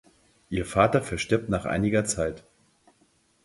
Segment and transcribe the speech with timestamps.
[0.49, 2.43] Ihr Vater verstirbt nach einiger Zeit.